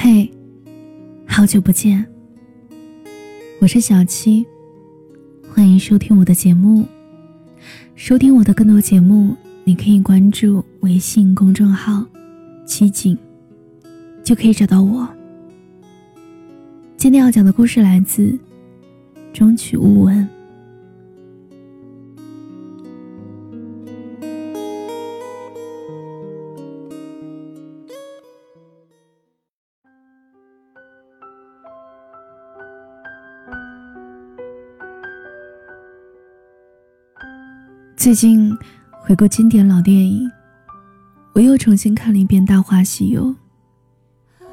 [0.00, 0.30] 嘿，
[1.26, 2.06] 好久不见，
[3.60, 4.46] 我是小七，
[5.52, 6.86] 欢迎收听我的节目。
[7.96, 9.34] 收听我的更多节目，
[9.64, 12.06] 你可以关注微信公众号
[12.64, 13.18] “七景”，
[14.22, 15.08] 就可以找到我。
[16.96, 18.22] 今天要讲的故事来自
[19.32, 20.16] 《中曲无闻》。
[37.98, 38.56] 最近
[38.92, 40.30] 回顾经典老电影，
[41.32, 43.24] 我又重新看了一遍《大话西游》。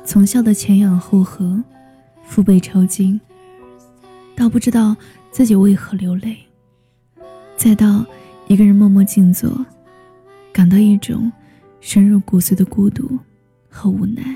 [0.03, 1.63] 从笑的前仰后合，
[2.23, 3.21] 腹背抽筋，
[4.35, 4.97] 到不知道
[5.29, 6.35] 自己为何流泪，
[7.55, 8.03] 再到
[8.47, 9.63] 一个人默默静坐，
[10.51, 11.31] 感到一种
[11.81, 13.07] 深入骨髓的孤独
[13.69, 14.35] 和无奈。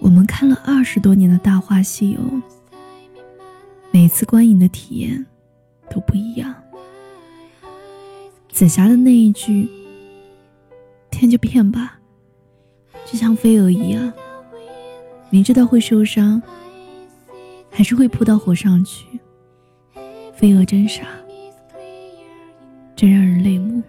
[0.00, 2.18] 我们看了二十多年的《大话西游》，
[3.92, 5.24] 每次观影的体验
[5.88, 6.52] 都不一样。
[8.52, 9.66] 紫霞的那一句
[11.10, 11.98] “骗就骗吧”，
[13.10, 14.12] 就像飞蛾一样，
[15.30, 16.40] 明知道会受伤，
[17.70, 19.06] 还是会扑到火上去。
[20.34, 21.02] 飞蛾真傻，
[22.94, 23.82] 真让人泪目。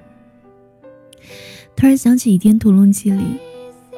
[1.75, 3.23] 突然想起《倚天屠龙记》里，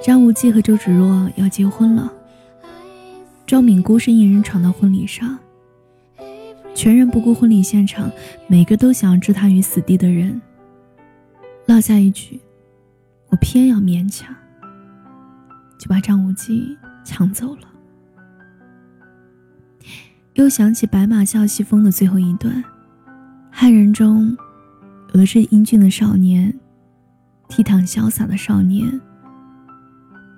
[0.01, 2.11] 张无忌和周芷若要结婚了，
[3.45, 5.37] 赵敏孤身一人闯到婚礼上，
[6.73, 8.11] 全然不顾婚礼现场
[8.47, 10.41] 每个都想置他于死地的人。
[11.75, 12.39] 落下一句
[13.27, 14.33] ：“我偏要勉强。”
[15.77, 17.67] 就把张无忌抢走了。
[20.35, 22.63] 又想起《白马啸西风》的最后一段，
[23.51, 24.37] 汉人中
[25.09, 26.49] 有的是英俊的少年，
[27.49, 28.89] 倜傥潇洒的少年，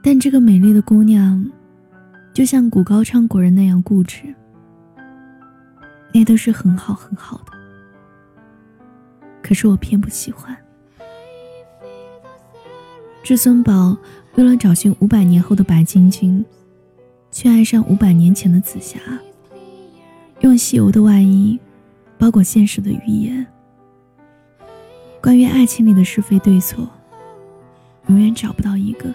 [0.02, 1.48] 但这个美丽的姑娘，
[2.34, 4.34] 就像古高昌国人那样固执。
[6.16, 7.52] 那都是很好很好的，
[9.44, 10.58] 可是我偏不喜欢。
[13.28, 13.98] 至尊宝
[14.36, 16.46] 为了找寻五百年后的白晶晶，
[17.30, 18.98] 却爱上五百年前的紫霞。
[20.40, 21.60] 用西游的外衣
[22.18, 23.46] 包裹现实的语言。
[25.22, 26.90] 关于爱情里的是非对错，
[28.08, 29.14] 永远找不到一个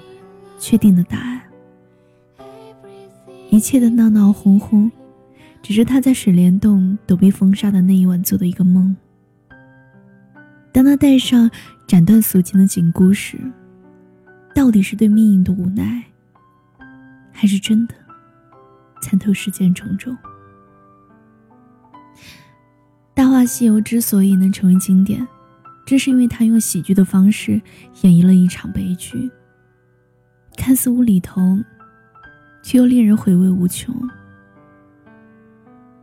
[0.58, 1.40] 确定的答案。
[3.48, 4.92] 一切的闹闹哄哄，
[5.62, 8.94] 只是他在水帘洞躲避风沙的那一晚做的一个梦。
[10.70, 11.50] 当他戴上
[11.86, 13.38] 斩断俗情的紧箍时，
[14.54, 16.04] 到底是对命运的无奈，
[17.32, 17.94] 还是真的
[19.00, 20.14] 参透世间种种？
[23.14, 25.26] 《大话西游》之所以能成为经典，
[25.84, 27.60] 正是因为他用喜剧的方式
[28.02, 29.30] 演绎了一场悲剧，
[30.56, 31.58] 看似无厘头，
[32.62, 33.94] 却又令人回味无穷。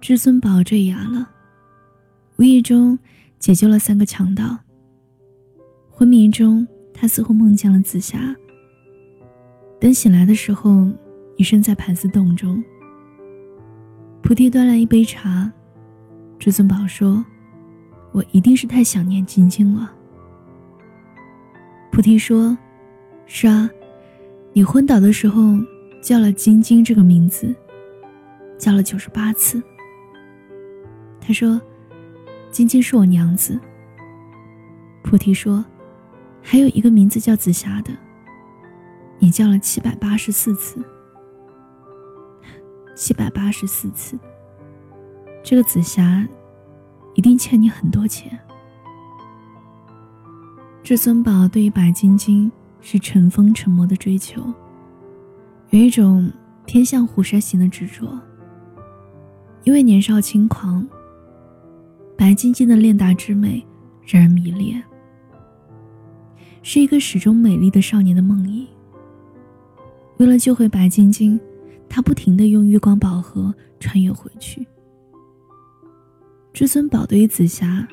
[0.01, 1.29] 至尊宝坠崖了，
[2.37, 2.97] 无意中
[3.37, 4.57] 解救了三个强盗。
[5.89, 6.67] 昏迷中。
[7.01, 8.35] 他似乎梦见了紫霞。
[9.79, 10.87] 等醒来的时候，
[11.37, 12.61] 已身在盘丝洞中。
[14.21, 15.49] 菩提端来一杯茶，
[16.37, 17.23] 至尊宝说
[18.11, 19.91] ：“我一定是太想念晶晶了。”
[21.91, 22.57] 菩提说
[23.25, 23.69] ：“是啊，
[24.51, 25.57] 你昏倒的时候
[26.01, 27.55] 叫了晶晶这个名字，
[28.57, 29.63] 叫了九十八次。”
[31.21, 31.59] 他说
[32.51, 33.59] ：“晶晶是我娘子。”
[35.03, 35.63] 菩提说。
[36.41, 37.91] 还有一个名字叫紫霞的，
[39.19, 40.81] 你叫了七百八十四次，
[42.95, 44.17] 七百八十四次。
[45.43, 46.25] 这个紫霞
[47.15, 48.39] 一定欠你很多钱。
[50.81, 52.49] 至尊宝对于白晶晶
[52.81, 54.41] 是尘封沉默的追求，
[55.69, 56.31] 有一种
[56.65, 58.19] 偏向虎山行的执着。
[59.65, 60.87] 因为年少轻狂，
[62.17, 63.63] 白晶晶的练达之美
[64.05, 64.81] 让人迷恋。
[66.63, 68.65] 是一个始终美丽的少年的梦呓。
[70.19, 71.39] 为了救回白晶晶，
[71.87, 74.67] 他不停的用月光宝盒穿越回去。
[76.51, 77.87] 至尊宝对于紫霞，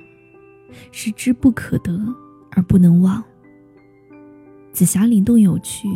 [0.90, 1.96] 是知不可得
[2.50, 3.22] 而不能忘。
[4.72, 5.88] 紫霞灵动有趣，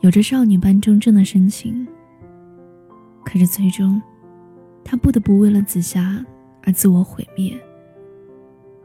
[0.00, 1.84] 有着少女般忠贞的深情。
[3.24, 4.00] 可是最终，
[4.84, 6.24] 他不得不为了紫霞
[6.62, 7.52] 而自我毁灭。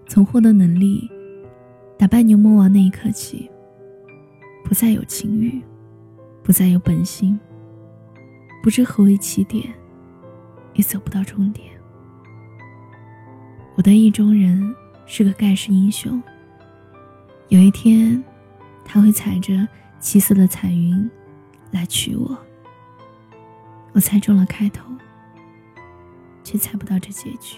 [0.07, 1.07] 从获得能力。
[1.99, 3.49] 打败牛魔王那一刻起，
[4.65, 5.61] 不再有情欲，
[6.43, 7.39] 不再有本心，
[8.61, 9.73] 不知何为起点，
[10.73, 11.71] 也走不到终点。
[13.75, 14.75] 我的意中人
[15.05, 16.21] 是个盖世英雄。
[17.47, 18.21] 有一天，
[18.83, 19.67] 他会踩着
[19.99, 21.09] 七色的彩云
[21.71, 22.37] 来娶我。
[23.93, 24.91] 我猜中了开头，
[26.43, 27.57] 却猜不到这结局。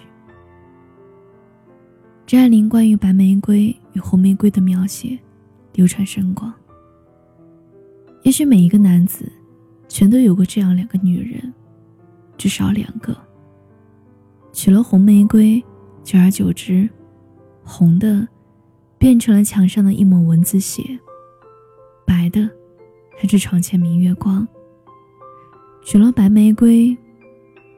[2.28, 5.18] 张爱玲关于白玫瑰与红玫瑰的描写
[5.74, 6.54] 流传甚广。
[8.26, 9.32] 也许每一个男子，
[9.88, 11.54] 全都有过这样两个女人，
[12.36, 13.16] 至少两个。
[14.52, 15.64] 娶了红玫瑰，
[16.04, 16.90] 久而久之，
[17.64, 18.28] 红的
[18.98, 20.82] 变成了墙上的一抹蚊子血，
[22.04, 22.50] 白的
[23.16, 24.46] 还是床前明月光。
[25.84, 26.98] 娶了白玫瑰，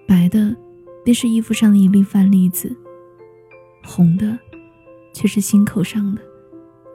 [0.08, 0.56] 白的
[1.04, 2.74] 便是衣服上的一粒饭粒子，
[3.84, 4.40] 红的
[5.14, 6.22] 却是心口上的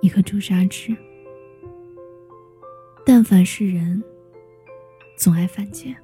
[0.00, 0.96] 一颗朱砂痣。
[3.04, 4.02] 但凡是人，
[5.16, 5.94] 总爱犯贱，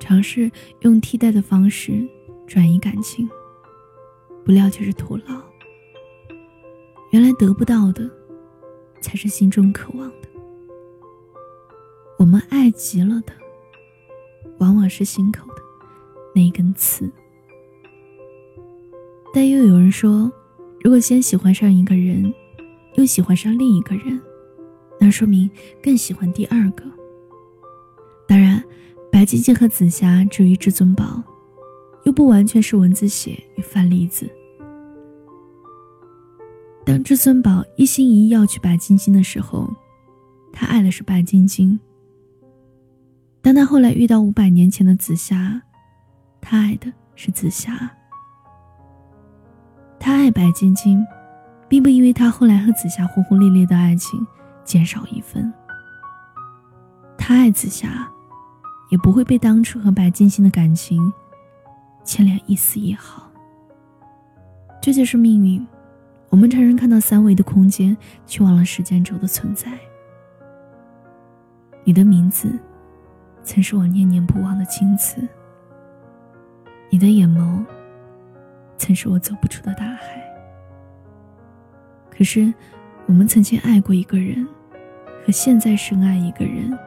[0.00, 0.50] 尝试
[0.80, 2.06] 用替代的方式
[2.46, 3.28] 转移感情，
[4.44, 5.40] 不料却是徒劳。
[7.10, 8.10] 原来得不到的，
[9.00, 10.28] 才是心中渴望的。
[12.18, 13.32] 我们爱极了的，
[14.58, 15.62] 往往是心口的
[16.34, 17.10] 那一根刺。
[19.32, 20.30] 但又有人说，
[20.80, 22.34] 如果先喜欢上一个人，
[22.94, 24.20] 又喜欢上另一个人。
[24.98, 25.50] 那说明
[25.82, 26.84] 更喜欢第二个。
[28.26, 28.62] 当然，
[29.12, 31.22] 白晶晶和紫霞至于至尊宝，
[32.04, 34.28] 又不完全是文字写与范例子。
[36.84, 39.68] 当至尊宝一心一意要娶白晶晶的时候，
[40.52, 41.78] 他爱的是白晶晶；
[43.42, 45.60] 当他后来遇到五百年前的紫霞，
[46.40, 47.90] 他爱的是紫霞。
[49.98, 51.04] 他爱白晶晶，
[51.68, 54.24] 并不因为他后来和紫霞轰轰烈烈的爱情。
[54.66, 55.50] 减少一分。
[57.16, 58.06] 他爱紫霞，
[58.90, 61.10] 也不会被当初和白晶晶的感情
[62.04, 63.22] 牵连一丝一毫。
[64.82, 65.66] 这就是命运。
[66.28, 67.96] 我们常常看到三维的空间，
[68.26, 69.72] 却忘了时间轴的存在。
[71.84, 72.58] 你的名字，
[73.42, 75.26] 曾是我念念不忘的青瓷。
[76.90, 77.64] 你的眼眸，
[78.76, 80.22] 曾是我走不出的大海。
[82.10, 82.52] 可是，
[83.06, 84.46] 我们曾经爱过一个人。
[85.24, 86.78] 和现在深爱一个人，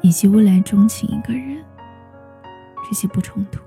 [0.00, 1.62] 以及未来钟情一个人，
[2.88, 3.60] 这些不冲突。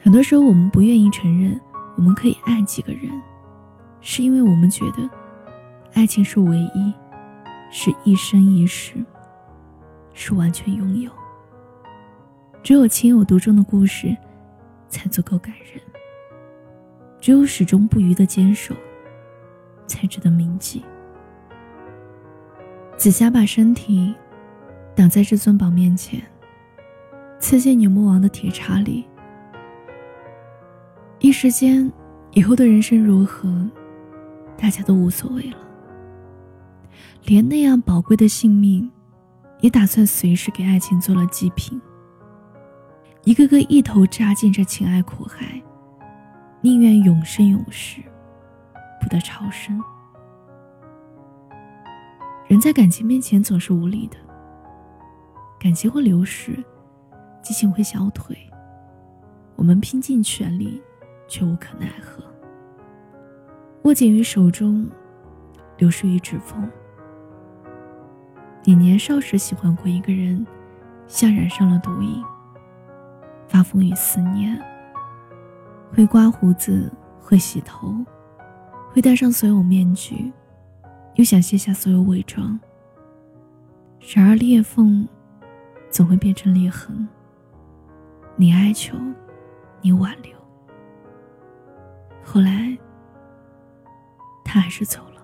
[0.00, 1.56] 很多时候，我们不愿意承认
[1.96, 3.02] 我们可以爱几个人，
[4.00, 5.08] 是因为我们觉得，
[5.94, 6.92] 爱情是唯一，
[7.70, 8.94] 是一生一世，
[10.12, 11.08] 是完全拥有。
[12.64, 14.16] 只有情有独钟的故事，
[14.88, 15.80] 才足够感人；
[17.20, 18.74] 只有始终不渝的坚守，
[19.88, 20.84] 才值得铭记。
[22.96, 24.14] 紫霞把身体
[24.94, 26.22] 挡在至尊宝面前，
[27.40, 29.04] 刺进牛魔王的铁叉里。
[31.20, 31.90] 一时间，
[32.32, 33.68] 以后的人生如何，
[34.56, 35.56] 大家都无所谓了。
[37.24, 38.88] 连那样宝贵的性命，
[39.60, 41.80] 也打算随时给爱情做了祭品。
[43.24, 45.60] 一个个一头扎进这情爱苦海，
[46.60, 48.00] 宁愿永生永世，
[49.00, 49.82] 不得超生。
[52.46, 54.16] 人在感情面前总是无力的，
[55.60, 56.62] 感情会流逝，
[57.42, 58.36] 激情会消退，
[59.54, 60.82] 我们拼尽全力，
[61.26, 62.24] 却无可奈何。
[63.82, 64.88] 握紧于手中，
[65.76, 66.70] 流失于指缝。
[68.64, 70.46] 你年少时喜欢过一个人，
[71.06, 72.22] 像染上了毒瘾，
[73.46, 74.58] 发疯于思念，
[75.94, 77.94] 会刮胡子，会洗头，
[78.98, 80.32] 会戴上所有面具。
[81.14, 82.58] 又想卸下所有伪装，
[84.12, 85.06] 然而裂缝
[85.88, 87.08] 总会变成裂痕。
[88.34, 88.96] 你哀求，
[89.80, 90.32] 你挽留，
[92.24, 92.76] 后来
[94.44, 95.22] 他还是走了。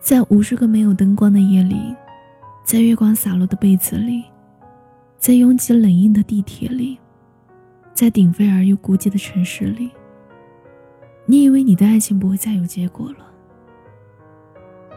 [0.00, 1.92] 在无数个没有灯光的夜里，
[2.62, 4.22] 在月光洒落的被子里，
[5.18, 6.96] 在拥挤冷硬的地铁里，
[7.92, 9.90] 在鼎沸而又孤寂的城市里，
[11.26, 13.26] 你以为你的爱情不会再有结果了。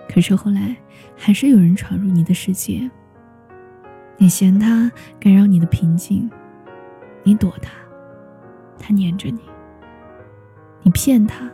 [0.08, 0.76] 可是后来，
[1.16, 2.90] 还是有人闯入你的世界。
[4.18, 6.30] 你嫌他干扰你的平静，
[7.24, 7.72] 你躲他，
[8.78, 9.40] 他黏着你。
[10.82, 11.50] 你骗他，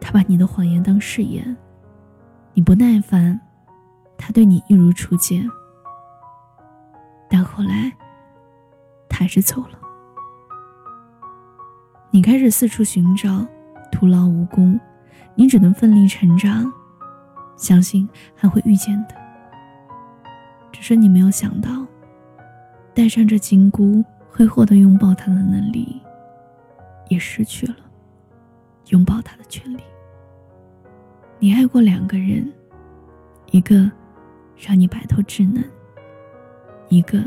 [0.00, 1.56] 他把你的谎言当誓言。
[2.54, 3.40] 你不耐烦，
[4.16, 5.48] 他对你一如初见。
[7.28, 7.92] 但后来，
[9.08, 9.78] 他还是走了。
[12.10, 13.46] 你开始四处寻找，
[13.90, 14.78] 徒劳无功。
[15.34, 16.72] 你只能奋力成长。
[17.56, 19.14] 相信还会遇见的，
[20.70, 21.84] 只是你没有想到，
[22.94, 26.00] 戴上这金箍会获得拥抱他的能力，
[27.08, 27.74] 也失去了
[28.90, 29.82] 拥抱他的权利。
[31.40, 32.48] 你爱过两个人，
[33.50, 33.90] 一个
[34.56, 35.64] 让你摆脱稚嫩，
[36.88, 37.20] 一个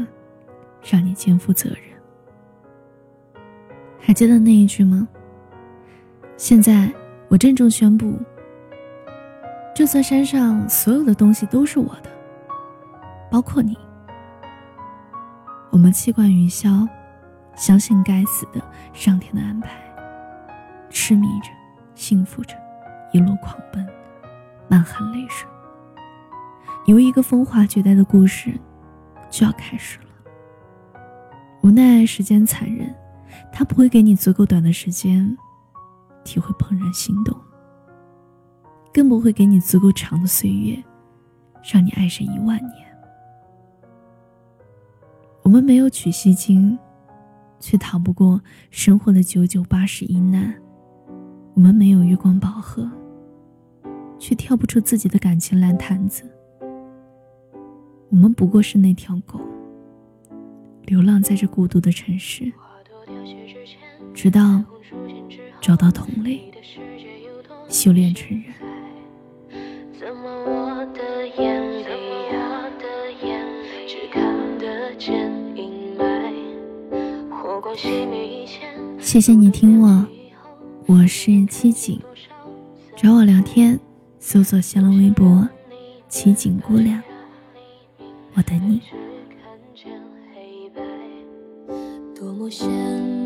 [0.82, 3.41] 让你肩负责任。
[4.00, 5.06] 还记得那一句吗？
[6.41, 6.91] 现在
[7.27, 8.19] 我郑重宣布，
[9.75, 12.10] 这座山上所有的东西都是我的，
[13.29, 13.77] 包括你。
[15.69, 16.89] 我们气贯云霄，
[17.55, 18.60] 相信该死的
[18.91, 19.69] 上天的安排，
[20.89, 21.51] 痴迷着，
[21.93, 22.55] 幸福着，
[23.13, 23.88] 一路狂奔，
[24.67, 25.48] 满含泪水。
[26.88, 28.51] 以为一个风华绝代的故事
[29.29, 31.01] 就要开始了，
[31.62, 32.91] 无奈时间残忍，
[33.53, 35.38] 它不会给你足够短的时间
[36.24, 37.36] 体会怦然心动，
[38.94, 40.82] 更不会给你足够长的岁月，
[41.72, 42.88] 让你爱上一万年。
[45.44, 46.78] 我们没有取西经，
[47.60, 50.54] 却逃不过生活的九九八十一难；
[51.56, 52.90] 我们没有月光宝盒，
[54.20, 56.24] 却跳不出自己的感情烂摊子。
[58.10, 59.40] 我们不过是那条狗，
[60.86, 62.51] 流浪在这孤独的城市，
[64.13, 64.63] 直到
[65.62, 66.51] 找到同类，
[67.70, 68.46] 修炼成人。
[79.00, 80.08] 谢谢你听我，
[80.88, 82.01] 我是七锦，
[82.96, 83.80] 找我聊天，
[84.20, 85.48] 搜索新浪微博
[86.10, 87.01] “七锦姑娘”，
[88.34, 88.82] 我等你。
[92.15, 93.21] 多么羡慕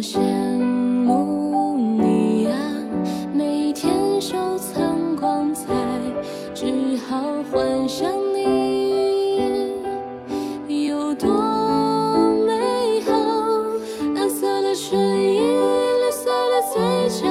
[0.00, 2.56] 我羡慕你呀，
[3.34, 5.66] 每天收藏光彩，
[6.54, 7.20] 只好
[7.52, 9.74] 幻想你
[10.86, 11.28] 有多
[12.46, 13.12] 美好。
[14.14, 16.80] 蓝色的唇印，绿色的嘴
[17.10, 17.26] 角，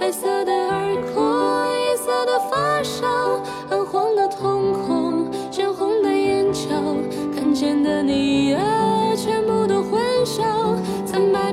[0.00, 1.22] 白色的耳廓，
[1.78, 3.06] 银色的发梢，
[3.70, 6.70] 暗黄的瞳孔，鲜红的眼角，
[7.32, 10.59] 看见的你啊，全部都混淆。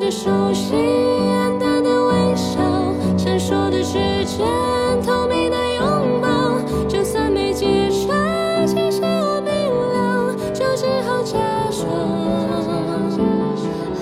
[0.10, 2.62] 熟悉暗淡的微笑，
[3.18, 4.48] 闪烁的指尖，
[5.06, 6.28] 透明的拥抱。
[6.88, 11.38] 就算没揭穿，其实我明了，就只好假
[11.70, 11.86] 装。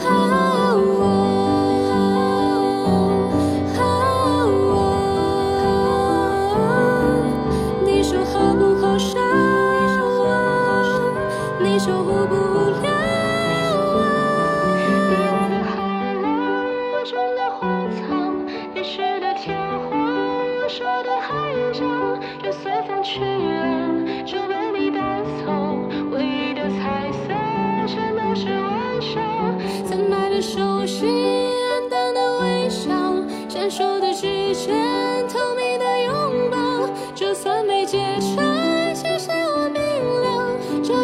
[0.05, 0.75] 啊
[7.83, 9.19] 你说好不好笑？
[11.59, 12.95] 你说无不无聊？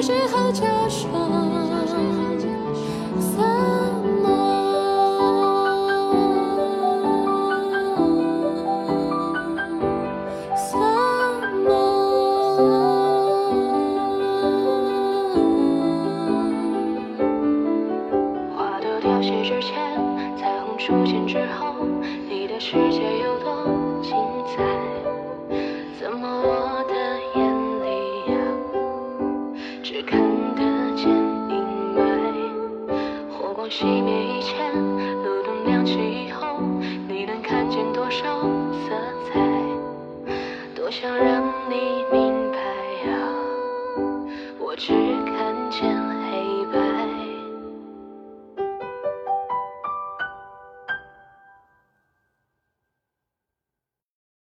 [0.01, 0.80] 时候就。
[33.71, 34.69] 熄灭以前，
[35.23, 36.30] 路灯亮起